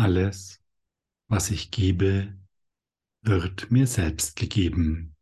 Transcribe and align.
Alles, 0.00 0.64
was 1.28 1.50
ich 1.50 1.70
gebe, 1.70 2.34
wird 3.20 3.70
mir 3.70 3.86
selbst 3.86 4.34
gegeben. 4.34 5.14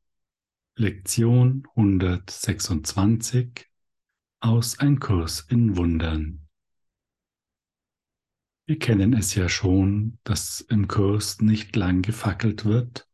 Lektion 0.77 1.67
126 1.75 3.67
aus 4.39 4.79
Ein 4.79 5.01
Kurs 5.01 5.41
in 5.41 5.77
Wundern. 5.77 6.47
Wir 8.67 8.79
kennen 8.79 9.15
es 9.15 9.35
ja 9.35 9.49
schon, 9.49 10.21
dass 10.23 10.61
im 10.61 10.87
Kurs 10.87 11.41
nicht 11.41 11.75
lang 11.75 12.03
gefackelt 12.03 12.65
wird 12.65 13.09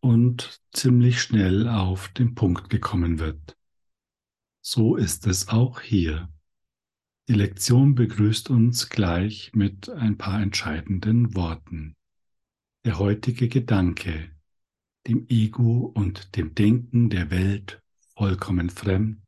und 0.00 0.60
ziemlich 0.72 1.22
schnell 1.22 1.66
auf 1.66 2.08
den 2.08 2.34
Punkt 2.34 2.68
gekommen 2.68 3.18
wird. 3.18 3.56
So 4.60 4.96
ist 4.96 5.26
es 5.26 5.48
auch 5.48 5.80
hier. 5.80 6.30
Die 7.28 7.34
Lektion 7.34 7.94
begrüßt 7.94 8.48
uns 8.48 8.88
gleich 8.88 9.52
mit 9.52 9.90
ein 9.90 10.16
paar 10.16 10.40
entscheidenden 10.40 11.34
Worten. 11.36 11.94
Der 12.86 12.98
heutige 12.98 13.50
Gedanke, 13.50 14.34
dem 15.06 15.26
Ego 15.28 15.92
und 15.94 16.36
dem 16.36 16.54
Denken 16.54 17.10
der 17.10 17.30
Welt 17.30 17.82
vollkommen 18.16 18.70
fremd, 18.70 19.22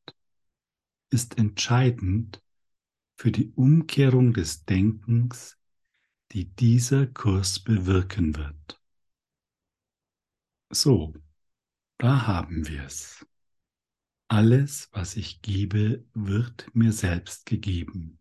ist 1.11 1.37
entscheidend 1.37 2.43
für 3.19 3.31
die 3.31 3.53
Umkehrung 3.53 4.33
des 4.33 4.65
Denkens, 4.65 5.59
die 6.33 6.47
dieser 6.47 7.07
Kurs 7.07 7.61
bewirken 7.61 8.35
wird. 8.35 8.81
So, 10.71 11.13
da 11.99 12.27
haben 12.27 12.67
wir 12.67 12.85
es. 12.85 13.27
Alles, 14.33 14.89
was 14.93 15.17
ich 15.17 15.43
gebe, 15.43 16.05
wird 16.15 16.73
mir 16.73 16.93
selbst 16.93 17.47
gegeben. 17.47 18.21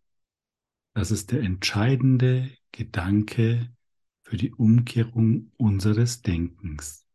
Das 0.92 1.12
ist 1.12 1.30
der 1.30 1.40
entscheidende 1.42 2.50
Gedanke 2.72 3.72
für 4.24 4.36
die 4.36 4.52
Umkehrung 4.52 5.52
unseres 5.56 6.22
Denkens. 6.22 7.06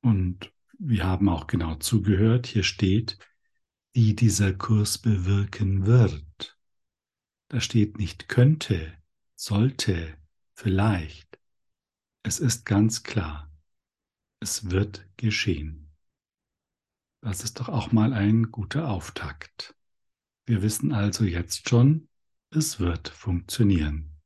Und 0.00 0.52
wir 0.80 1.04
haben 1.04 1.28
auch 1.28 1.46
genau 1.46 1.76
zugehört, 1.76 2.48
hier 2.48 2.64
steht, 2.64 3.16
die 3.94 4.16
dieser 4.16 4.52
Kurs 4.52 4.98
bewirken 4.98 5.86
wird. 5.86 6.58
Da 7.46 7.60
steht 7.60 7.96
nicht 7.96 8.28
könnte, 8.28 8.92
sollte, 9.36 10.18
vielleicht. 10.52 11.38
Es 12.24 12.40
ist 12.40 12.64
ganz 12.66 13.04
klar, 13.04 13.48
es 14.40 14.68
wird 14.72 15.06
geschehen. 15.16 15.87
Das 17.20 17.42
ist 17.42 17.58
doch 17.60 17.68
auch 17.68 17.92
mal 17.92 18.12
ein 18.12 18.50
guter 18.50 18.88
Auftakt. 18.88 19.74
Wir 20.46 20.62
wissen 20.62 20.92
also 20.92 21.24
jetzt 21.24 21.68
schon, 21.68 22.08
es 22.50 22.80
wird 22.80 23.08
funktionieren. 23.08 24.16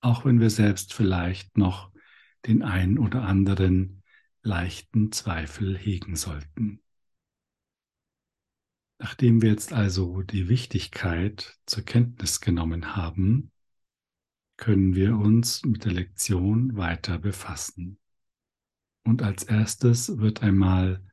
Auch 0.00 0.24
wenn 0.24 0.40
wir 0.40 0.50
selbst 0.50 0.94
vielleicht 0.94 1.58
noch 1.58 1.92
den 2.46 2.62
einen 2.62 2.98
oder 2.98 3.22
anderen 3.22 4.02
leichten 4.42 5.12
Zweifel 5.12 5.76
hegen 5.76 6.16
sollten. 6.16 6.80
Nachdem 8.98 9.42
wir 9.42 9.50
jetzt 9.50 9.72
also 9.72 10.22
die 10.22 10.48
Wichtigkeit 10.48 11.56
zur 11.66 11.84
Kenntnis 11.84 12.40
genommen 12.40 12.96
haben, 12.96 13.52
können 14.56 14.96
wir 14.96 15.16
uns 15.16 15.64
mit 15.64 15.84
der 15.84 15.92
Lektion 15.92 16.76
weiter 16.76 17.18
befassen. 17.18 17.98
Und 19.04 19.22
als 19.22 19.44
erstes 19.44 20.18
wird 20.18 20.42
einmal 20.42 21.07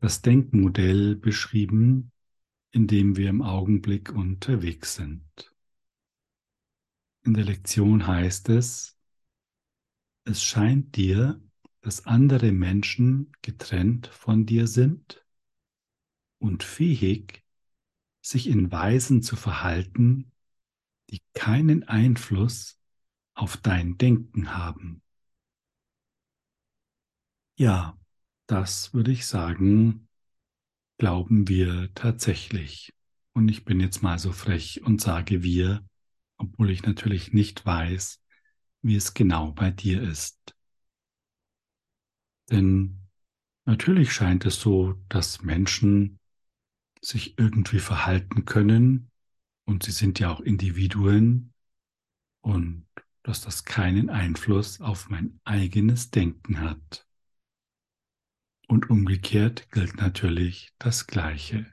das 0.00 0.22
Denkmodell 0.22 1.14
beschrieben, 1.14 2.12
in 2.72 2.86
dem 2.86 3.16
wir 3.16 3.28
im 3.28 3.42
Augenblick 3.42 4.12
unterwegs 4.12 4.94
sind. 4.94 5.54
In 7.22 7.34
der 7.34 7.44
Lektion 7.44 8.06
heißt 8.06 8.48
es, 8.48 8.98
es 10.24 10.42
scheint 10.42 10.96
dir, 10.96 11.40
dass 11.82 12.06
andere 12.06 12.52
Menschen 12.52 13.32
getrennt 13.42 14.06
von 14.06 14.46
dir 14.46 14.66
sind 14.66 15.24
und 16.38 16.62
fähig, 16.62 17.44
sich 18.22 18.46
in 18.46 18.70
Weisen 18.70 19.22
zu 19.22 19.36
verhalten, 19.36 20.32
die 21.10 21.20
keinen 21.34 21.84
Einfluss 21.84 22.78
auf 23.34 23.56
dein 23.56 23.96
Denken 23.98 24.54
haben. 24.56 25.02
Ja, 27.56 27.98
das 28.50 28.92
würde 28.92 29.12
ich 29.12 29.26
sagen, 29.26 30.08
glauben 30.98 31.46
wir 31.46 31.94
tatsächlich. 31.94 32.92
Und 33.32 33.48
ich 33.48 33.64
bin 33.64 33.78
jetzt 33.78 34.02
mal 34.02 34.18
so 34.18 34.32
frech 34.32 34.82
und 34.82 35.00
sage 35.00 35.44
wir, 35.44 35.86
obwohl 36.36 36.70
ich 36.70 36.82
natürlich 36.82 37.32
nicht 37.32 37.64
weiß, 37.64 38.20
wie 38.82 38.96
es 38.96 39.14
genau 39.14 39.52
bei 39.52 39.70
dir 39.70 40.02
ist. 40.02 40.56
Denn 42.50 42.98
natürlich 43.66 44.12
scheint 44.12 44.44
es 44.44 44.60
so, 44.60 44.94
dass 45.08 45.42
Menschen 45.42 46.18
sich 47.00 47.38
irgendwie 47.38 47.78
verhalten 47.78 48.46
können 48.46 49.12
und 49.64 49.84
sie 49.84 49.92
sind 49.92 50.18
ja 50.18 50.28
auch 50.32 50.40
Individuen 50.40 51.52
und 52.40 52.84
dass 53.22 53.42
das 53.42 53.64
keinen 53.64 54.10
Einfluss 54.10 54.80
auf 54.80 55.08
mein 55.08 55.38
eigenes 55.44 56.10
Denken 56.10 56.60
hat. 56.60 57.06
Und 58.70 58.88
umgekehrt 58.88 59.72
gilt 59.72 59.96
natürlich 59.96 60.72
das 60.78 61.08
Gleiche. 61.08 61.66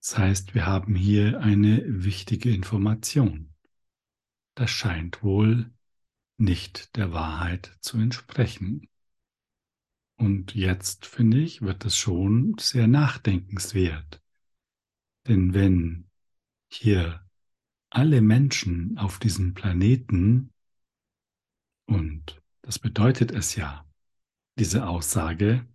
Das 0.00 0.18
heißt, 0.18 0.56
wir 0.56 0.66
haben 0.66 0.96
hier 0.96 1.38
eine 1.38 1.84
wichtige 1.86 2.52
Information. 2.52 3.54
Das 4.56 4.72
scheint 4.72 5.22
wohl 5.22 5.72
nicht 6.38 6.96
der 6.96 7.12
Wahrheit 7.12 7.70
zu 7.78 7.98
entsprechen. 7.98 8.88
Und 10.16 10.56
jetzt, 10.56 11.06
finde 11.06 11.38
ich, 11.38 11.62
wird 11.62 11.84
es 11.84 11.96
schon 11.96 12.56
sehr 12.58 12.88
nachdenkenswert. 12.88 14.20
Denn 15.28 15.54
wenn 15.54 16.10
hier 16.68 17.24
alle 17.90 18.22
Menschen 18.22 18.98
auf 18.98 19.20
diesem 19.20 19.54
Planeten, 19.54 20.52
und 21.86 22.42
das 22.62 22.80
bedeutet 22.80 23.30
es 23.30 23.54
ja, 23.54 23.86
diese 24.58 24.86
Aussage 24.86 25.66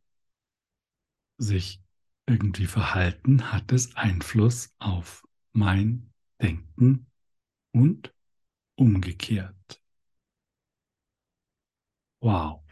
sich 1.37 1.81
irgendwie 2.25 2.67
verhalten, 2.67 3.51
hat 3.51 3.71
es 3.71 3.95
Einfluss 3.95 4.73
auf 4.79 5.27
mein 5.53 6.13
Denken 6.41 7.07
und 7.71 8.13
umgekehrt. 8.75 9.81
Wow. 12.19 12.63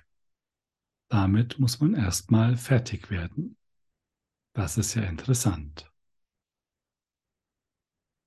Damit 1.09 1.59
muss 1.59 1.79
man 1.79 1.93
erstmal 1.93 2.57
fertig 2.57 3.09
werden. 3.09 3.57
Das 4.53 4.77
ist 4.77 4.95
ja 4.95 5.03
interessant. 5.03 5.91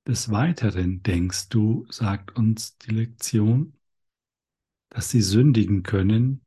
Des 0.06 0.30
Weiteren 0.30 1.02
denkst 1.02 1.50
du, 1.50 1.86
sagt 1.90 2.34
uns 2.36 2.78
die 2.78 2.92
Lektion, 2.92 3.78
dass 4.88 5.10
sie 5.10 5.20
sündigen 5.20 5.82
können, 5.82 6.46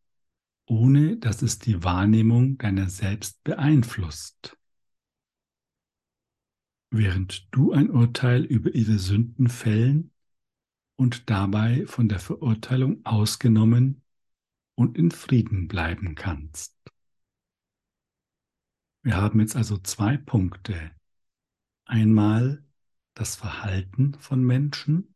ohne 0.72 1.18
dass 1.18 1.42
es 1.42 1.60
die 1.60 1.84
Wahrnehmung 1.84 2.58
deiner 2.58 2.88
selbst 2.88 3.44
beeinflusst. 3.44 4.58
Während 6.90 7.54
du 7.54 7.74
ein 7.74 7.90
Urteil 7.90 8.46
über 8.46 8.74
ihre 8.74 8.98
Sünden 8.98 9.50
fällen 9.50 10.14
und 10.96 11.30
dabei 11.30 11.86
von 11.88 12.08
der 12.08 12.20
Verurteilung 12.20 13.06
ausgenommen 13.06 14.02
und 14.76 14.98
in 14.98 15.12
Frieden 15.12 15.68
bleiben 15.68 16.16
kannst. 16.16 16.74
Wir 19.04 19.18
haben 19.18 19.42
jetzt 19.42 19.58
also 19.58 19.78
zwei 19.78 20.16
Punkte. 20.16 20.92
Einmal 21.84 22.64
das 23.14 23.36
Verhalten 23.36 24.14
von 24.14 24.42
Menschen, 24.42 25.16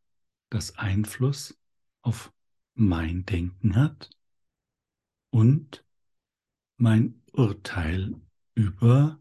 das 0.50 0.78
Einfluss 0.78 1.58
auf 2.02 2.34
mein 2.74 3.26
Denken 3.26 3.78
hat 3.78 4.10
und 5.36 5.84
mein 6.78 7.22
Urteil 7.34 8.16
über 8.54 9.20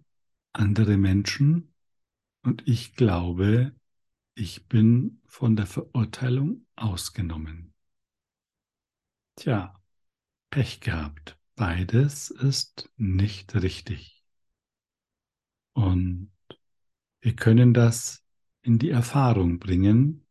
andere 0.52 0.96
Menschen 0.96 1.75
und 2.43 2.69
ich 2.69 2.94
glaube, 2.94 3.75
ich 4.37 4.69
bin 4.69 5.20
von 5.26 5.56
der 5.56 5.66
Verurteilung 5.66 6.69
ausgenommen. 6.76 7.75
Tja, 9.34 9.75
Pech 10.50 10.78
gehabt. 10.78 11.37
Beides 11.56 12.31
ist 12.31 12.88
nicht 12.96 13.56
richtig. 13.56 14.25
Und 15.72 16.31
wir 17.22 17.34
können 17.34 17.75
das 17.75 18.25
in 18.62 18.78
die 18.78 18.90
Erfahrung 18.90 19.58
bringen, 19.58 20.25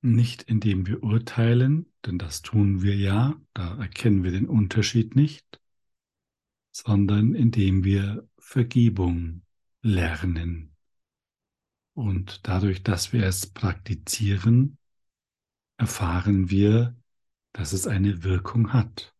nicht 0.00 0.42
indem 0.44 0.86
wir 0.86 1.02
urteilen, 1.02 1.89
denn 2.06 2.18
das 2.18 2.42
tun 2.42 2.82
wir 2.82 2.96
ja, 2.96 3.40
da 3.54 3.78
erkennen 3.78 4.24
wir 4.24 4.30
den 4.30 4.48
Unterschied 4.48 5.16
nicht, 5.16 5.60
sondern 6.72 7.34
indem 7.34 7.84
wir 7.84 8.28
Vergebung 8.38 9.42
lernen. 9.82 10.76
Und 11.94 12.46
dadurch, 12.46 12.82
dass 12.82 13.12
wir 13.12 13.24
es 13.24 13.46
praktizieren, 13.46 14.78
erfahren 15.76 16.50
wir, 16.50 16.96
dass 17.52 17.72
es 17.72 17.86
eine 17.86 18.22
Wirkung 18.22 18.72
hat. 18.72 19.14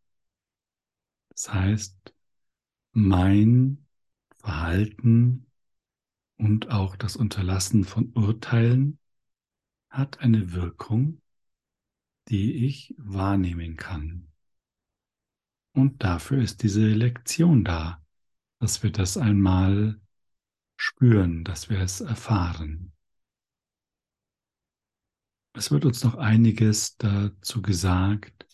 Das 1.30 1.52
heißt, 1.52 2.14
mein 2.92 3.86
Verhalten 4.38 5.46
und 6.36 6.70
auch 6.70 6.96
das 6.96 7.16
Unterlassen 7.16 7.84
von 7.84 8.12
Urteilen 8.14 8.98
hat 9.90 10.20
eine 10.20 10.52
Wirkung, 10.52 11.19
die 12.30 12.66
ich 12.66 12.94
wahrnehmen 12.98 13.76
kann. 13.76 14.28
Und 15.72 16.02
dafür 16.02 16.42
ist 16.42 16.62
diese 16.62 16.86
Lektion 16.86 17.64
da, 17.64 18.02
dass 18.58 18.82
wir 18.82 18.90
das 18.90 19.16
einmal 19.16 20.00
spüren, 20.76 21.44
dass 21.44 21.68
wir 21.68 21.80
es 21.80 22.00
erfahren. 22.00 22.92
Es 25.52 25.70
wird 25.70 25.84
uns 25.84 26.04
noch 26.04 26.14
einiges 26.14 26.96
dazu 26.96 27.60
gesagt 27.60 28.46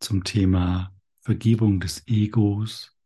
zum 0.00 0.24
Thema 0.24 0.94
Vergebung 1.20 1.80
des 1.80 2.06
Egos, 2.06 2.96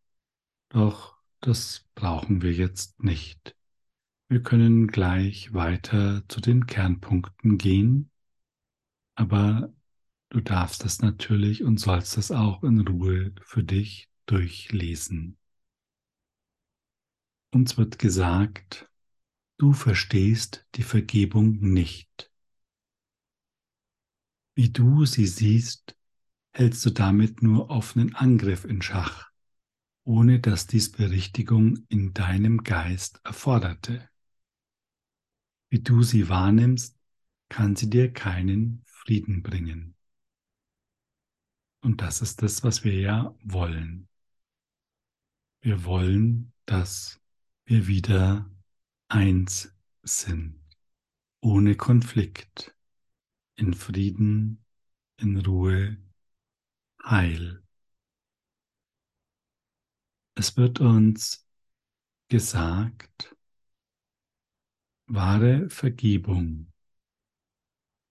doch 0.68 1.16
das 1.40 1.86
brauchen 1.94 2.42
wir 2.42 2.52
jetzt 2.52 3.02
nicht. 3.02 3.56
Wir 4.28 4.42
können 4.42 4.86
gleich 4.86 5.52
weiter 5.52 6.22
zu 6.28 6.40
den 6.40 6.66
Kernpunkten 6.66 7.58
gehen, 7.58 8.10
aber 9.14 9.72
du 10.32 10.40
darfst 10.40 10.82
das 10.82 11.02
natürlich 11.02 11.62
und 11.62 11.78
sollst 11.78 12.16
das 12.16 12.30
auch 12.30 12.62
in 12.64 12.80
Ruhe 12.80 13.34
für 13.42 13.62
dich 13.62 14.08
durchlesen. 14.24 15.36
Uns 17.50 17.76
wird 17.76 17.98
gesagt, 17.98 18.88
du 19.58 19.74
verstehst 19.74 20.66
die 20.74 20.82
Vergebung 20.82 21.58
nicht. 21.60 22.32
Wie 24.54 24.70
du 24.70 25.04
sie 25.04 25.26
siehst, 25.26 25.98
hältst 26.52 26.84
du 26.86 26.90
damit 26.90 27.42
nur 27.42 27.68
offenen 27.68 28.14
Angriff 28.14 28.64
in 28.64 28.80
Schach, 28.80 29.30
ohne 30.04 30.40
dass 30.40 30.66
dies 30.66 30.92
Berichtigung 30.92 31.84
in 31.88 32.14
deinem 32.14 32.64
Geist 32.64 33.20
erforderte. 33.22 34.08
Wie 35.68 35.80
du 35.80 36.02
sie 36.02 36.30
wahrnimmst, 36.30 36.98
kann 37.50 37.76
sie 37.76 37.90
dir 37.90 38.10
keinen 38.10 38.82
Frieden 38.86 39.42
bringen. 39.42 39.94
Und 41.82 42.00
das 42.00 42.22
ist 42.22 42.42
das, 42.42 42.62
was 42.62 42.84
wir 42.84 42.94
ja 42.94 43.34
wollen. 43.42 44.08
Wir 45.60 45.84
wollen, 45.84 46.52
dass 46.64 47.20
wir 47.64 47.88
wieder 47.88 48.48
eins 49.08 49.74
sind, 50.02 50.60
ohne 51.40 51.76
Konflikt, 51.76 52.74
in 53.56 53.74
Frieden, 53.74 54.64
in 55.16 55.36
Ruhe, 55.38 55.98
Heil. 57.04 57.62
Es 60.34 60.56
wird 60.56 60.80
uns 60.80 61.46
gesagt, 62.28 63.36
wahre 65.06 65.68
Vergebung 65.68 66.72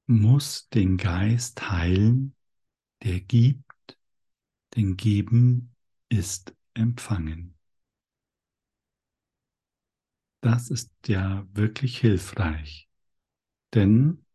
muss 0.07 0.67
den 0.69 0.97
Geist 0.97 1.69
heilen, 1.69 2.35
der 3.03 3.19
gibt, 3.19 3.98
denn 4.75 4.98
geben 4.98 5.75
ist 6.09 6.56
empfangen. 6.74 7.57
Das 10.42 10.69
ist 10.69 10.92
ja 11.07 11.45
wirklich 11.51 12.00
hilfreich, 12.00 12.89
denn 13.74 14.25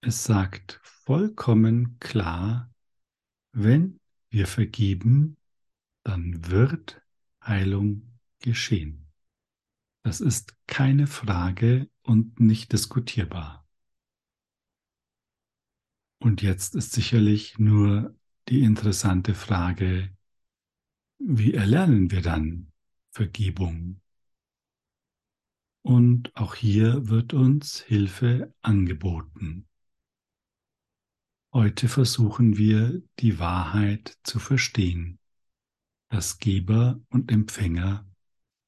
es 0.00 0.24
sagt 0.24 0.80
vollkommen 0.82 1.98
klar, 2.00 2.70
wenn 3.52 3.98
wir 4.30 4.46
vergeben, 4.46 5.36
dann 6.04 6.50
wird 6.50 7.02
Heilung 7.42 8.18
geschehen. 8.40 9.10
Das 10.02 10.20
ist 10.20 10.54
keine 10.66 11.06
Frage 11.06 11.90
und 12.02 12.40
nicht 12.40 12.72
diskutierbar. 12.72 13.67
Und 16.18 16.42
jetzt 16.42 16.74
ist 16.74 16.92
sicherlich 16.92 17.58
nur 17.58 18.14
die 18.48 18.62
interessante 18.62 19.34
Frage, 19.34 20.10
wie 21.18 21.54
erlernen 21.54 22.10
wir 22.10 22.22
dann 22.22 22.72
Vergebung? 23.10 24.00
Und 25.82 26.34
auch 26.36 26.54
hier 26.54 27.08
wird 27.08 27.34
uns 27.34 27.80
Hilfe 27.80 28.54
angeboten. 28.62 29.68
Heute 31.52 31.88
versuchen 31.88 32.56
wir 32.56 33.02
die 33.20 33.38
Wahrheit 33.38 34.18
zu 34.22 34.38
verstehen, 34.38 35.18
dass 36.08 36.38
Geber 36.38 37.00
und 37.08 37.30
Empfänger 37.30 38.06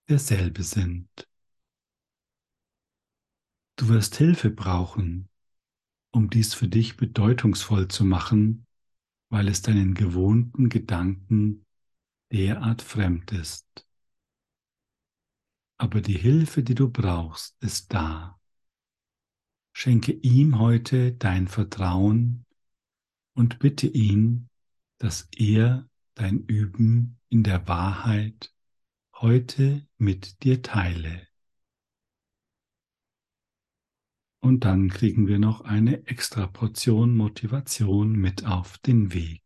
derselbe 0.08 0.62
sind. 0.62 1.08
Du 3.76 3.88
wirst 3.88 4.16
Hilfe 4.16 4.50
brauchen, 4.50 5.29
um 6.12 6.30
dies 6.30 6.54
für 6.54 6.68
dich 6.68 6.96
bedeutungsvoll 6.96 7.88
zu 7.88 8.04
machen, 8.04 8.66
weil 9.28 9.48
es 9.48 9.62
deinen 9.62 9.94
gewohnten 9.94 10.68
Gedanken 10.68 11.64
derart 12.32 12.82
fremd 12.82 13.32
ist 13.32 13.86
aber 15.80 16.02
die 16.02 16.18
Hilfe, 16.18 16.62
die 16.62 16.74
du 16.74 16.90
brauchst, 16.90 17.56
ist 17.62 17.94
da. 17.94 18.38
Schenke 19.72 20.12
ihm 20.12 20.58
heute 20.58 21.12
dein 21.12 21.48
Vertrauen 21.48 22.44
und 23.32 23.58
bitte 23.60 23.86
ihn, 23.86 24.50
dass 24.98 25.26
er 25.34 25.88
dein 26.14 26.44
Üben 26.44 27.18
in 27.30 27.44
der 27.44 27.66
Wahrheit 27.66 28.52
heute 29.14 29.86
mit 29.96 30.42
dir 30.42 30.60
teile. 30.60 31.26
Und 34.40 34.64
dann 34.64 34.88
kriegen 34.88 35.26
wir 35.26 35.38
noch 35.38 35.60
eine 35.60 36.06
extra 36.06 36.46
Portion 36.46 37.14
Motivation 37.14 38.12
mit 38.12 38.46
auf 38.46 38.78
den 38.78 39.12
Weg. 39.12 39.42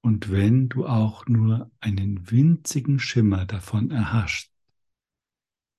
Und 0.00 0.30
wenn 0.30 0.68
du 0.68 0.86
auch 0.86 1.26
nur 1.26 1.70
einen 1.80 2.30
winzigen 2.30 3.00
Schimmer 3.00 3.44
davon 3.44 3.90
erhascht, 3.90 4.52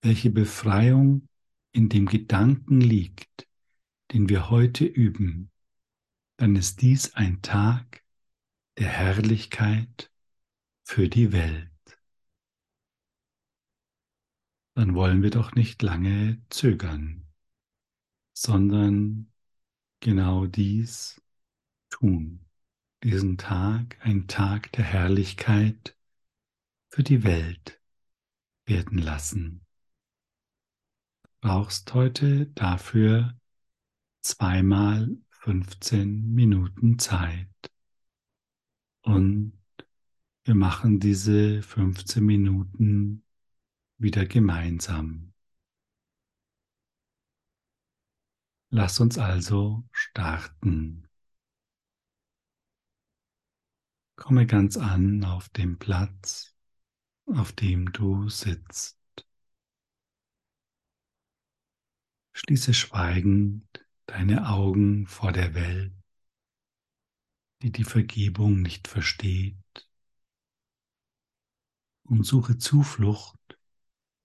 welche 0.01 0.29
Befreiung 0.29 1.27
in 1.71 1.89
dem 1.89 2.05
Gedanken 2.05 2.81
liegt, 2.81 3.47
den 4.11 4.27
wir 4.27 4.49
heute 4.49 4.85
üben, 4.85 5.51
dann 6.37 6.55
ist 6.55 6.81
dies 6.81 7.13
ein 7.15 7.41
Tag 7.41 8.03
der 8.77 8.87
Herrlichkeit 8.87 10.11
für 10.83 11.09
die 11.09 11.31
Welt. 11.31 11.69
Dann 14.73 14.95
wollen 14.95 15.21
wir 15.21 15.29
doch 15.29 15.53
nicht 15.53 15.81
lange 15.81 16.41
zögern, 16.49 17.28
sondern 18.39 19.31
genau 19.99 20.45
dies 20.45 21.21
tun 21.89 22.45
diesen 23.03 23.37
Tag 23.37 23.97
ein 24.01 24.27
Tag 24.27 24.71
der 24.73 24.83
Herrlichkeit 24.83 25.95
für 26.89 27.03
die 27.03 27.23
Welt 27.23 27.79
werden 28.65 28.97
lassen. 28.97 29.65
Du 31.23 31.29
brauchst 31.41 31.93
heute 31.93 32.47
dafür 32.47 33.37
zweimal 34.21 35.17
15 35.29 36.33
Minuten 36.33 36.99
Zeit. 36.99 37.47
Und 39.01 39.53
wir 40.43 40.55
machen 40.55 40.99
diese 40.99 41.61
15 41.61 42.25
Minuten 42.25 43.23
wieder 43.97 44.25
gemeinsam. 44.25 45.28
Lass 48.71 48.99
uns 48.99 49.17
also 49.17 49.83
starten. 49.91 51.07
Komme 54.15 54.45
ganz 54.45 54.77
an 54.77 55.23
auf 55.23 55.49
dem 55.49 55.79
Platz, 55.79 56.55
auf 57.25 57.51
dem 57.51 57.91
du 57.91 58.29
sitzt. 58.29 58.99
Schließe 62.33 62.73
schweigend 62.73 63.65
deine 64.05 64.49
Augen 64.49 65.07
vor 65.07 65.31
der 65.31 65.55
Welt, 65.55 65.93
die 67.63 67.71
die 67.71 67.83
Vergebung 67.83 68.61
nicht 68.61 68.87
versteht, 68.87 69.57
und 72.03 72.23
suche 72.23 72.57
Zuflucht 72.57 73.59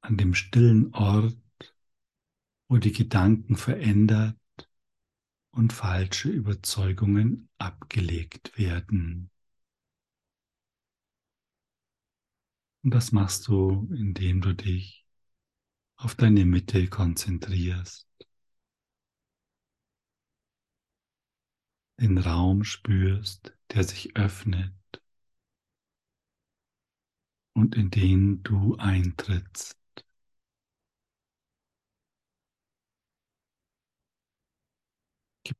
an 0.00 0.16
dem 0.16 0.34
stillen 0.34 0.92
Ort, 0.94 1.36
wo 2.68 2.78
die 2.78 2.92
Gedanken 2.92 3.56
verändert 3.56 4.38
und 5.50 5.72
falsche 5.72 6.30
Überzeugungen 6.30 7.48
abgelegt 7.58 8.58
werden. 8.58 9.30
Und 12.82 12.92
das 12.92 13.12
machst 13.12 13.48
du, 13.48 13.88
indem 13.92 14.40
du 14.40 14.54
dich 14.54 15.06
auf 15.96 16.14
deine 16.14 16.44
Mitte 16.44 16.88
konzentrierst. 16.88 18.08
den 22.00 22.18
Raum 22.18 22.64
spürst, 22.64 23.56
der 23.72 23.84
sich 23.84 24.16
öffnet 24.16 24.74
und 27.54 27.76
in 27.76 27.90
den 27.90 28.42
du 28.42 28.76
eintrittst. 28.76 29.78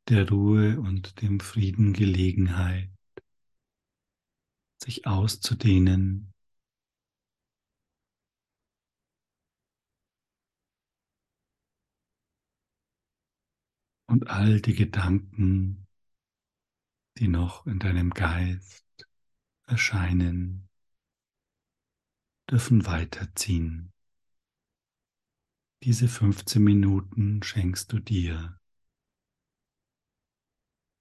Der 0.09 0.29
Ruhe 0.29 0.81
und 0.81 1.23
dem 1.23 1.41
Frieden 1.41 1.93
Gelegenheit, 1.93 2.91
sich 4.83 5.07
auszudehnen. 5.07 6.33
Und 14.07 14.29
all 14.29 14.61
die 14.61 14.75
Gedanken, 14.75 15.87
die 17.19 17.29
noch 17.29 17.67
in 17.67 17.79
deinem 17.79 18.11
Geist 18.11 18.85
erscheinen, 19.67 20.69
dürfen 22.51 22.87
weiterziehen. 22.87 23.93
Diese 25.83 26.09
15 26.09 26.63
Minuten 26.63 27.43
schenkst 27.43 27.93
du 27.93 27.99
dir, 27.99 28.59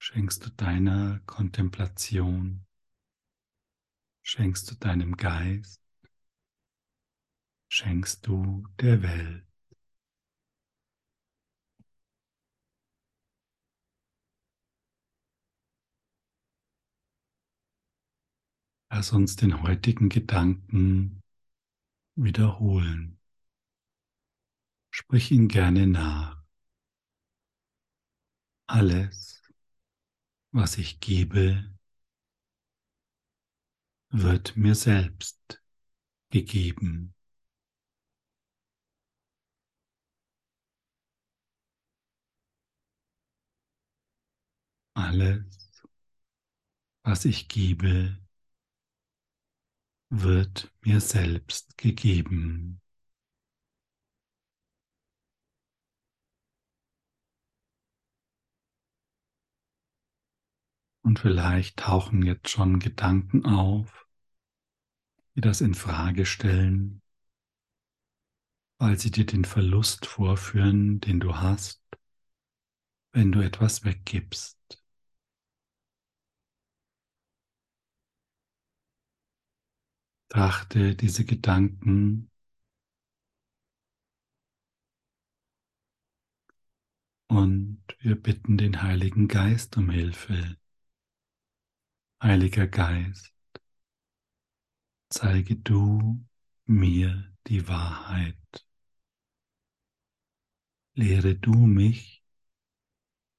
schenkst 0.04 0.46
du 0.46 0.50
deiner 0.50 1.22
Kontemplation, 1.26 2.66
schenkst 4.22 4.70
du 4.70 4.76
deinem 4.76 5.16
Geist, 5.16 5.82
schenkst 7.70 8.28
du 8.28 8.68
der 8.82 9.02
Welt. 9.02 9.48
Lass 18.90 19.14
uns 19.14 19.38
den 19.38 19.64
heutigen 19.64 20.10
Gedanken 20.10 21.24
wiederholen. 22.16 23.22
Sprich 24.92 25.32
ihn 25.32 25.48
gerne 25.48 25.88
nach. 25.88 26.44
Alles, 28.68 29.33
was 30.54 30.78
ich 30.78 31.02
gebe, 31.02 31.66
wird 34.12 34.56
mir 34.56 34.76
selbst 34.76 35.62
gegeben. 36.32 37.16
Alles, 44.96 45.44
was 47.04 47.24
ich 47.26 47.48
gebe, 47.48 48.18
wird 50.10 50.72
mir 50.86 51.02
selbst 51.02 51.78
gegeben. 51.78 52.80
Und 61.04 61.20
vielleicht 61.20 61.78
tauchen 61.78 62.24
jetzt 62.24 62.50
schon 62.50 62.80
Gedanken 62.80 63.46
auf, 63.46 64.08
die 65.36 65.42
das 65.42 65.62
in 65.62 65.74
Frage 65.74 66.26
stellen, 66.26 67.02
weil 68.78 68.98
sie 68.98 69.12
dir 69.12 69.26
den 69.26 69.46
Verlust 69.46 70.06
vorführen, 70.06 71.02
den 71.02 71.20
du 71.20 71.36
hast, 71.36 71.82
wenn 73.12 73.32
du 73.32 73.42
etwas 73.42 73.84
weggibst. 73.84 74.58
Betrachte 80.30 80.96
diese 80.96 81.26
Gedanken 81.26 82.30
und 87.28 87.84
wir 88.00 88.16
bitten 88.16 88.58
den 88.58 88.82
Heiligen 88.82 89.28
Geist 89.28 89.78
um 89.78 89.90
Hilfe. 89.90 90.58
Heiliger 92.24 92.68
Geist, 92.68 93.34
zeige 95.10 95.58
du 95.58 96.26
mir 96.64 97.36
die 97.48 97.68
Wahrheit. 97.68 98.66
Lehre 100.94 101.36
du 101.36 101.52
mich, 101.52 102.24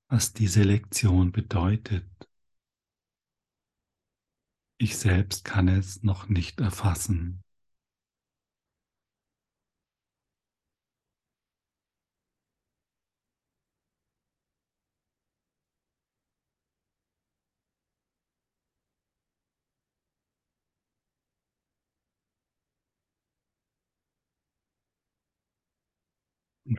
was 0.08 0.34
diese 0.34 0.64
Lektion 0.64 1.32
bedeutet. 1.32 2.28
Ich 4.76 4.98
selbst 4.98 5.46
kann 5.46 5.68
es 5.68 6.02
noch 6.02 6.28
nicht 6.28 6.60
erfassen. 6.60 7.43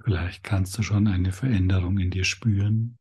Vielleicht 0.05 0.41
kannst 0.45 0.77
du 0.77 0.83
schon 0.83 1.05
eine 1.09 1.33
Veränderung 1.33 1.97
in 1.97 2.09
dir 2.09 2.24
spüren. 2.24 2.97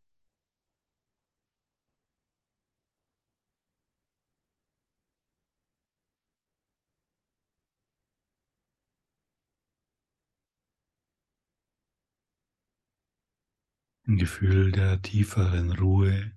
ein 14.09 14.17
Gefühl 14.17 14.73
der 14.73 15.03
tieferen 15.03 15.71
Ruhe, 15.71 16.33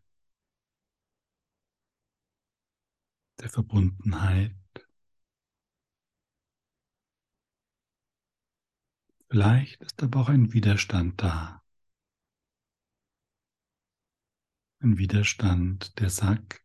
der 3.40 3.50
Verbundenheit. 3.50 4.52
Vielleicht 9.30 9.82
ist 9.82 10.04
aber 10.04 10.20
auch 10.22 10.30
ein 10.30 10.52
Widerstand 10.54 11.22
da. 11.22 11.62
Ein 14.80 14.98
Widerstand, 14.98 16.00
der 16.00 16.10
sagt, 16.10 16.62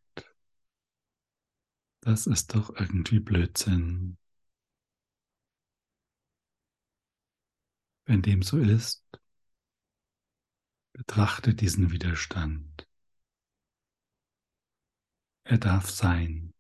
das 2.01 2.27
ist 2.27 2.55
doch 2.55 2.71
irgendwie 2.79 3.21
Blödsinn. 3.21 4.17
Wenn 8.05 8.23
dem 8.23 8.43
so 8.43 8.59
ist, 8.59 9.03
Betrachte 10.95 11.55
diesen 11.55 11.91
Widerstand. 11.91 12.87
Er 15.45 15.59
darf 15.59 15.91
sein. 15.91 16.55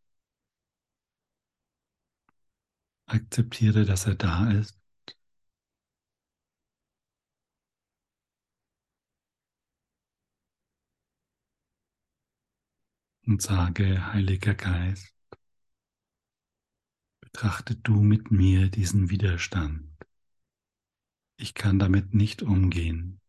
Akzeptiere, 3.06 3.85
dass 3.85 4.06
er 4.06 4.16
da 4.16 4.50
ist. 4.50 4.82
Und 13.25 13.41
sage, 13.41 14.12
Heiliger 14.12 14.55
Geist, 14.55 15.14
betrachte 17.21 17.76
du 17.76 18.02
mit 18.02 18.31
mir 18.31 18.69
diesen 18.69 19.11
Widerstand. 19.11 19.88
Ich 21.37 21.55
kann 21.55 21.79
damit 21.79 22.14
nicht 22.14 22.43
umgehen. 22.43 23.22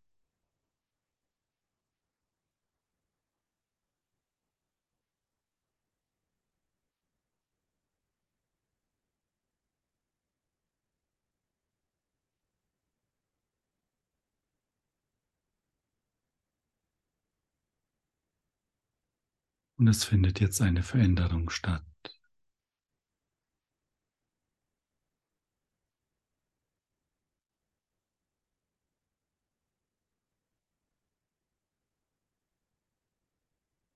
Und 19.83 19.89
es 19.89 20.05
findet 20.05 20.39
jetzt 20.39 20.61
eine 20.61 20.81
Veränderung 20.81 21.49
statt. 21.49 21.83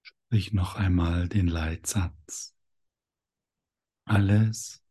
Sprich 0.01 0.51
noch 0.51 0.75
einmal 0.75 1.29
den 1.29 1.48
Leitsatz. 1.48 2.53
Alles, 4.03 4.84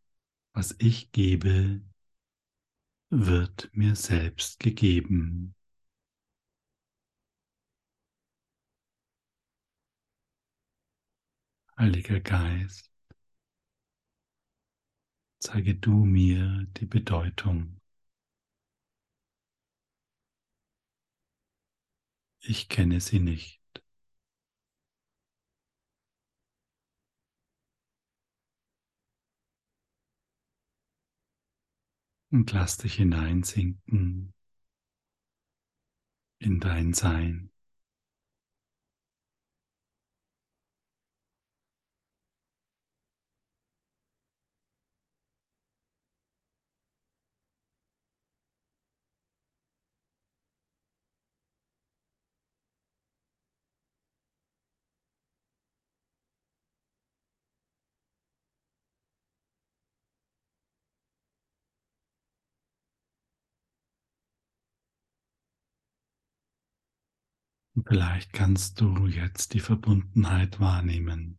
was 0.54 0.74
ich 0.78 1.12
gebe, 1.12 1.82
wird 3.10 3.68
mir 3.72 3.96
selbst 3.96 4.60
gegeben. 4.60 5.55
Heiliger 11.78 12.20
Geist, 12.20 12.90
zeige 15.38 15.74
du 15.74 16.04
mir 16.04 16.66
die 16.76 16.86
Bedeutung. 16.86 17.80
Ich 22.40 22.68
kenne 22.68 23.00
sie 23.00 23.20
nicht. 23.20 23.60
Und 32.30 32.52
lass 32.52 32.78
dich 32.78 32.94
hineinsinken 32.94 34.32
in 36.38 36.60
dein 36.60 36.94
Sein. 36.94 37.50
Und 67.76 67.86
vielleicht 67.88 68.32
kannst 68.32 68.80
du 68.80 69.06
jetzt 69.06 69.54
die 69.54 69.60
Verbundenheit 69.60 70.58
wahrnehmen. 70.58 71.38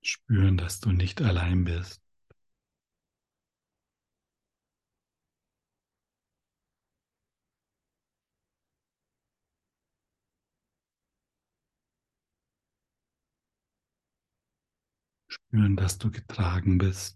Spüren, 0.00 0.56
dass 0.56 0.80
du 0.80 0.90
nicht 0.90 1.20
allein 1.20 1.64
bist. 1.64 2.00
Spüren, 15.28 15.76
dass 15.76 15.98
du 15.98 16.10
getragen 16.10 16.78
bist. 16.78 17.15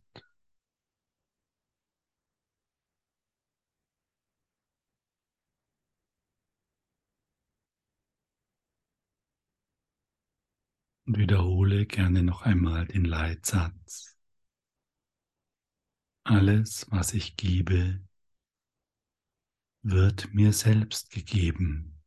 Und 11.10 11.18
wiederhole 11.18 11.86
gerne 11.86 12.22
noch 12.22 12.42
einmal 12.42 12.86
den 12.86 13.04
Leitsatz. 13.04 14.16
Alles, 16.24 16.86
was 16.90 17.14
ich 17.14 17.36
gebe, 17.36 18.00
wird 19.82 20.32
mir 20.32 20.54
selbst 20.54 21.10
gegeben. 21.10 21.99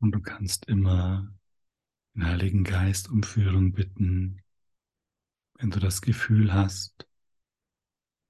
Und 0.00 0.12
du 0.12 0.20
kannst 0.20 0.66
immer 0.66 1.32
den 2.14 2.26
Heiligen 2.26 2.64
Geist 2.64 3.08
um 3.08 3.22
Führung 3.22 3.72
bitten, 3.72 4.42
wenn 5.54 5.70
du 5.70 5.80
das 5.80 6.02
Gefühl 6.02 6.52
hast, 6.52 7.06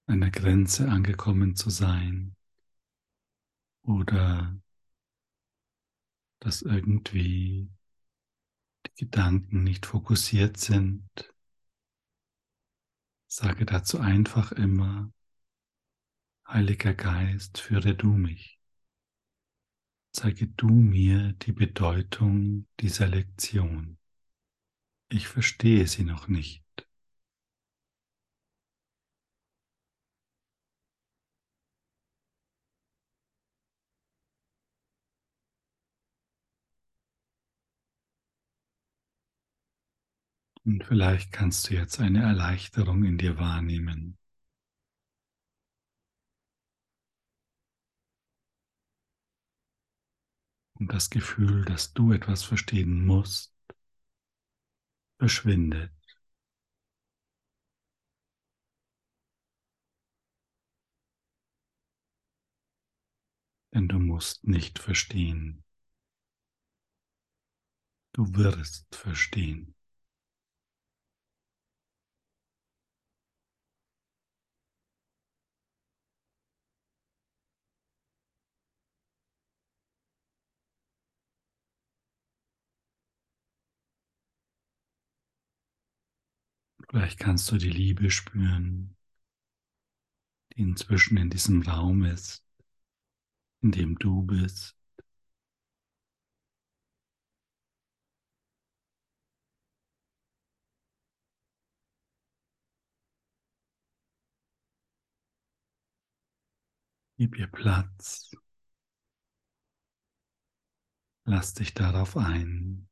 an 0.07 0.20
der 0.20 0.31
Grenze 0.31 0.88
angekommen 0.88 1.54
zu 1.54 1.68
sein 1.68 2.35
oder 3.83 4.59
dass 6.40 6.62
irgendwie 6.62 7.70
die 8.87 9.04
Gedanken 9.04 9.64
nicht 9.64 9.87
fokussiert 9.87 10.57
sind. 10.57 11.09
Sage 13.26 13.66
dazu 13.66 13.98
einfach 13.98 14.52
immer, 14.52 15.12
Heiliger 16.46 16.94
Geist, 16.94 17.61
führe 17.61 17.94
du 17.94 18.14
mich 18.14 18.58
zeige 20.18 20.48
du 20.48 20.66
mir 20.66 21.35
die 21.35 21.52
Bedeutung 21.52 22.66
dieser 22.81 23.07
Lektion. 23.07 23.98
Ich 25.11 25.28
verstehe 25.28 25.87
sie 25.87 26.02
noch 26.02 26.26
nicht. 26.26 26.64
Und 40.64 40.85
vielleicht 40.85 41.33
kannst 41.33 41.70
du 41.70 41.74
jetzt 41.74 42.00
eine 42.00 42.22
Erleichterung 42.22 43.04
in 43.04 43.18
dir 43.18 43.38
wahrnehmen. 43.38 44.17
Und 50.79 50.93
das 50.93 51.11
Gefühl, 51.11 51.64
dass 51.64 51.93
du 51.93 52.12
etwas 52.12 52.43
verstehen 52.43 53.05
musst, 53.05 53.53
verschwindet. 55.19 55.93
Denn 63.73 63.88
du 63.88 63.99
musst 63.99 64.47
nicht 64.47 64.79
verstehen. 64.79 65.64
Du 68.12 68.35
wirst 68.35 68.95
verstehen. 68.95 69.75
Vielleicht 86.90 87.18
kannst 87.18 87.51
du 87.51 87.57
die 87.57 87.70
Liebe 87.70 88.11
spüren, 88.11 88.94
die 90.53 90.61
inzwischen 90.61 91.16
in 91.16 91.31
diesem 91.31 91.62
Raum 91.62 92.05
ist, 92.05 92.44
in 93.62 93.70
dem 93.70 93.96
du 93.98 94.22
bist. 94.22 94.77
Gib 107.16 107.37
ihr 107.38 107.46
Platz. 107.48 108.31
Lass 111.27 111.55
dich 111.55 111.74
darauf 111.74 112.16
ein. 112.16 112.88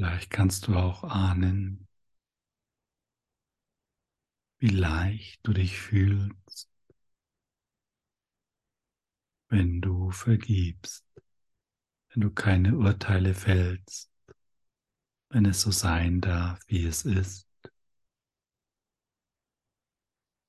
Vielleicht 0.00 0.30
kannst 0.30 0.66
du 0.66 0.76
auch 0.76 1.04
ahnen, 1.04 1.86
wie 4.58 4.68
leicht 4.68 5.40
du 5.42 5.52
dich 5.52 5.78
fühlst, 5.78 6.70
wenn 9.50 9.82
du 9.82 10.10
vergibst, 10.10 11.04
wenn 12.14 12.22
du 12.22 12.30
keine 12.30 12.78
Urteile 12.78 13.34
fällst, 13.34 14.10
wenn 15.28 15.44
es 15.44 15.60
so 15.60 15.70
sein 15.70 16.22
darf, 16.22 16.60
wie 16.68 16.86
es 16.86 17.04
ist. 17.04 17.46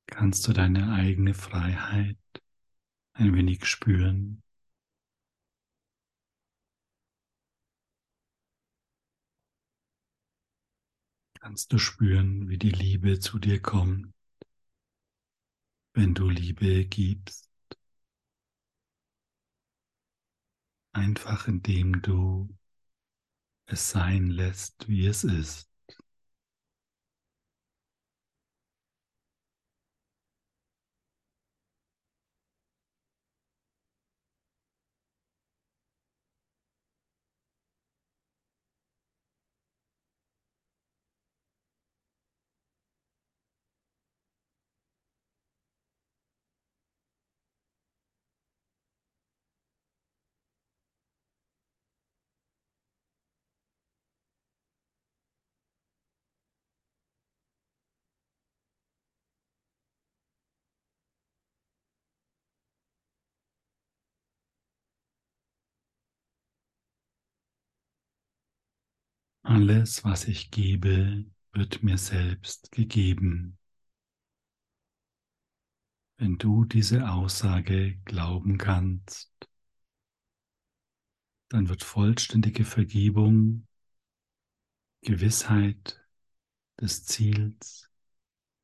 Kannst 0.05 0.47
du 0.47 0.53
deine 0.53 0.93
eigene 0.93 1.33
Freiheit 1.33 2.15
ein 3.13 3.33
wenig 3.35 3.65
spüren? 3.65 4.43
Kannst 11.41 11.73
du 11.73 11.77
spüren, 11.77 12.47
wie 12.47 12.57
die 12.57 12.69
Liebe 12.69 13.19
zu 13.19 13.37
dir 13.37 13.61
kommt, 13.61 14.13
wenn 15.93 16.13
du 16.13 16.27
Liebe 16.29 16.83
gibst. 16.85 17.49
Einfach 20.93 21.49
indem 21.49 22.01
du 22.01 22.47
es 23.65 23.89
sein 23.89 24.29
lässt, 24.29 24.87
wie 24.87 25.07
es 25.07 25.23
ist. 25.23 25.70
Alles, 69.43 70.03
was 70.03 70.27
ich 70.27 70.51
gebe, 70.51 71.25
wird 71.53 71.83
mir 71.83 71.97
selbst 71.97 72.71
gegeben. 72.71 73.57
Wenn 76.17 76.37
du 76.37 76.65
diese 76.65 77.09
Aussage 77.09 77.97
glauben 78.05 78.57
kannst, 78.57 79.31
dann 81.49 81.67
wird 81.67 81.83
vollständige 81.83 82.63
Vergebung, 82.63 83.67
Gewissheit 85.01 85.99
des 86.79 87.03
Ziels 87.05 87.89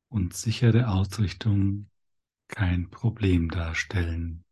und 0.08 0.34
sichere 0.34 0.88
Ausrichtung 0.88 1.90
kein 2.46 2.88
Problem 2.90 3.50
darstellen. 3.50 4.44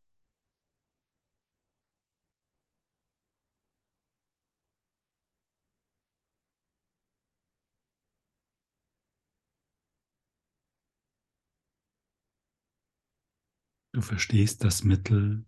Du 13.96 14.02
verstehst 14.02 14.62
das 14.62 14.84
Mittel, 14.84 15.46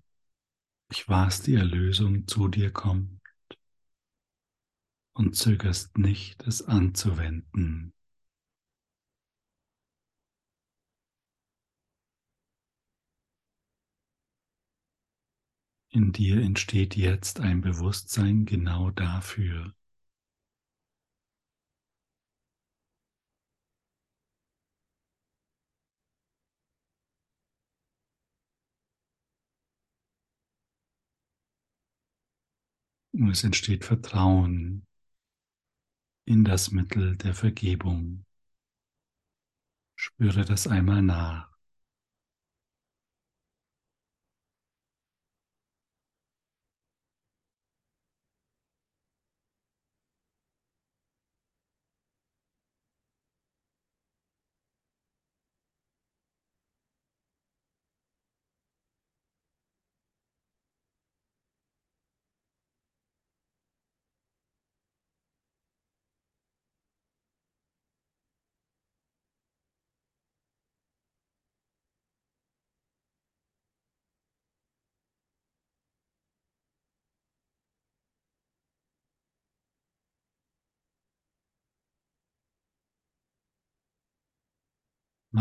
durch 0.88 1.06
was 1.06 1.42
die 1.42 1.56
Erlösung 1.56 2.26
zu 2.26 2.48
dir 2.48 2.72
kommt 2.72 3.20
und 5.12 5.36
zögerst 5.36 5.98
nicht, 5.98 6.46
es 6.46 6.62
anzuwenden. 6.62 7.92
In 15.90 16.12
dir 16.12 16.40
entsteht 16.40 16.96
jetzt 16.96 17.40
ein 17.40 17.60
Bewusstsein 17.60 18.46
genau 18.46 18.90
dafür. 18.90 19.74
Und 33.18 33.30
es 33.30 33.42
entsteht 33.42 33.84
Vertrauen 33.84 34.86
in 36.24 36.44
das 36.44 36.70
Mittel 36.70 37.16
der 37.16 37.34
Vergebung. 37.34 38.24
Spüre 39.96 40.44
das 40.44 40.68
einmal 40.68 41.02
nach. 41.02 41.47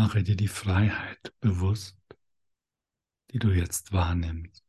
Mache 0.00 0.22
dir 0.22 0.36
die 0.36 0.46
Freiheit 0.46 1.32
bewusst, 1.40 1.98
die 3.32 3.40
du 3.40 3.50
jetzt 3.50 3.92
wahrnimmst. 3.92 4.64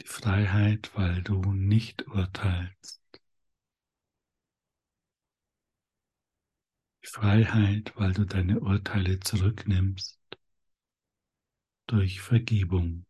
Die 0.00 0.06
Freiheit, 0.06 0.90
weil 0.94 1.22
du 1.22 1.52
nicht 1.52 2.08
urteilst. 2.08 3.02
Die 7.02 7.06
Freiheit, 7.06 7.92
weil 7.96 8.14
du 8.14 8.24
deine 8.24 8.60
Urteile 8.60 9.20
zurücknimmst 9.20 10.18
durch 11.86 12.22
Vergebung. 12.22 13.04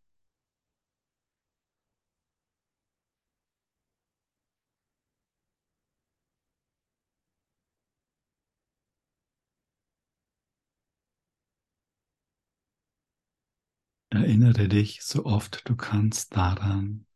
Erinnere 14.13 14.67
dich 14.67 15.01
so 15.01 15.25
oft 15.25 15.67
du 15.67 15.75
kannst 15.75 16.35
daran, 16.35 17.07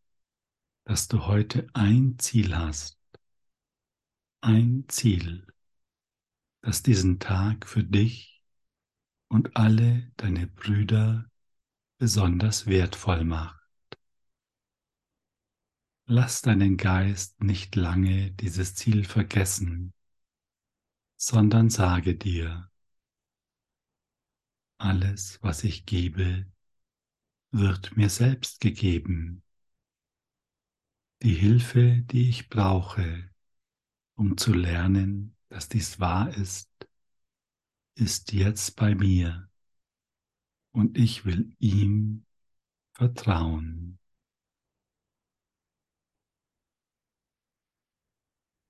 dass 0.83 1.07
du 1.07 1.27
heute 1.27 1.67
ein 1.73 2.17
Ziel 2.17 2.57
hast. 2.57 2.97
Ein 4.41 4.86
Ziel, 4.88 5.45
das 6.62 6.81
diesen 6.81 7.19
Tag 7.19 7.67
für 7.67 7.83
dich 7.83 8.43
und 9.27 9.55
alle 9.55 10.12
deine 10.17 10.47
Brüder 10.47 11.29
besonders 11.99 12.65
wertvoll 12.65 13.25
macht. 13.25 13.62
Lass 16.07 16.41
deinen 16.41 16.77
Geist 16.77 17.43
nicht 17.43 17.75
lange 17.75 18.31
dieses 18.31 18.73
Ziel 18.73 19.03
vergessen, 19.03 19.93
sondern 21.15 21.69
sage 21.69 22.15
dir, 22.15 22.71
alles, 24.79 25.38
was 25.43 25.63
ich 25.63 25.86
gebe, 25.86 26.51
wird 27.51 27.95
mir 27.97 28.10
selbst 28.10 28.60
gegeben. 28.62 29.43
Die 31.21 31.33
Hilfe, 31.33 32.03
die 32.03 32.29
ich 32.29 32.49
brauche, 32.49 33.29
um 34.15 34.38
zu 34.38 34.53
lernen, 34.53 35.36
dass 35.49 35.69
dies 35.69 35.99
wahr 35.99 36.29
ist, 36.36 36.69
ist 37.95 38.33
jetzt 38.33 38.75
bei 38.75 38.93
mir 38.93 39.49
und 40.71 40.97
ich 40.97 41.25
will 41.25 41.55
ihm 41.60 42.25
vertrauen. 42.93 43.99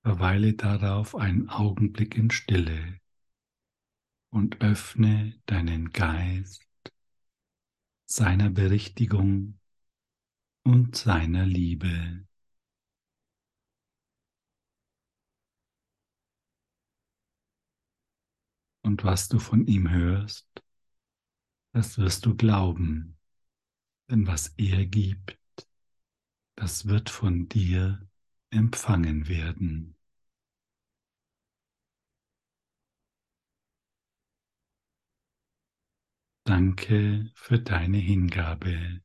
Verweile 0.02 0.54
darauf 0.54 1.14
einen 1.14 1.50
Augenblick 1.50 2.16
in 2.16 2.30
Stille 2.30 2.98
und 4.30 4.62
öffne 4.62 5.38
deinen 5.44 5.90
Geist 5.90 6.67
seiner 8.10 8.48
Berichtigung 8.48 9.58
und 10.64 10.96
seiner 10.96 11.44
Liebe. 11.44 12.26
Und 18.80 19.04
was 19.04 19.28
du 19.28 19.38
von 19.38 19.66
ihm 19.66 19.90
hörst, 19.90 20.48
das 21.74 21.98
wirst 21.98 22.24
du 22.24 22.34
glauben, 22.34 23.18
denn 24.10 24.26
was 24.26 24.54
er 24.56 24.86
gibt, 24.86 25.38
das 26.54 26.86
wird 26.86 27.10
von 27.10 27.50
dir 27.50 28.08
empfangen 28.48 29.28
werden. 29.28 29.97
Danke 36.48 37.30
für 37.34 37.58
deine 37.58 37.98
Hingabe. 37.98 39.02